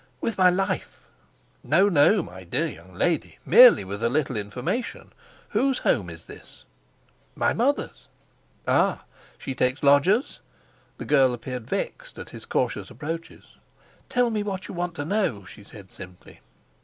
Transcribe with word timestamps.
"With 0.19 0.35
my 0.35 0.49
life." 0.49 0.99
"No, 1.63 1.87
no, 1.87 2.23
my 2.23 2.43
dear 2.43 2.65
young 2.65 2.95
lady, 2.95 3.37
merely 3.45 3.83
with 3.83 4.01
a 4.01 4.09
little 4.09 4.35
information. 4.35 5.13
Whose 5.49 5.77
home 5.77 6.09
is 6.09 6.25
this?" 6.25 6.65
"My 7.35 7.53
mother's." 7.53 8.07
"Ah! 8.67 9.03
She 9.37 9.53
takes 9.53 9.83
lodgers?" 9.83 10.39
The 10.97 11.05
girl 11.05 11.35
appeared 11.35 11.69
vexed 11.69 12.17
at 12.17 12.31
his 12.31 12.45
cautious 12.45 12.89
approaches. 12.89 13.57
"Tell 14.09 14.31
me 14.31 14.41
what 14.41 14.67
you 14.67 14.73
want 14.73 14.95
to 14.95 15.05
know," 15.05 15.45
she 15.45 15.63
said 15.63 15.91
simply. 15.91 16.39